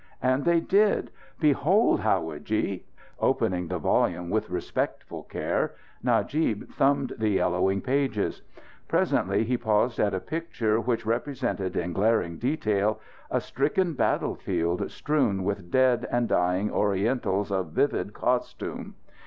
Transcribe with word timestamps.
And 0.23 0.45
they 0.45 0.59
did. 0.59 1.11
Behold, 1.39 1.99
howadji!" 1.99 2.85
Opening 3.19 3.67
the 3.67 3.77
volume 3.77 4.31
with 4.31 4.49
respectful 4.49 5.21
care, 5.21 5.75
Najib 6.01 6.69
thumbed 6.69 7.13
the 7.19 7.29
yellowing 7.29 7.81
pages. 7.81 8.41
Presently 8.87 9.43
he 9.43 9.57
paused 9.59 9.99
at 9.99 10.15
a 10.15 10.19
picture 10.19 10.79
which 10.81 11.05
represented 11.05 11.77
in 11.77 11.93
glaring 11.93 12.39
detail 12.39 12.99
a 13.29 13.39
stricken 13.39 13.93
battlefield 13.93 14.89
strewn 14.89 15.43
with 15.43 15.69
dead 15.69 16.07
and 16.09 16.27
dying 16.27 16.71
Orientals 16.71 17.51
of 17.51 17.67
vivid 17.73 18.11
costume. 18.11 18.95